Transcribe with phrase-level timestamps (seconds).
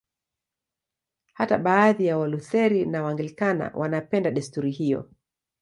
[1.33, 5.09] Hata baadhi ya Walutheri na Waanglikana wanapenda desturi hiyo.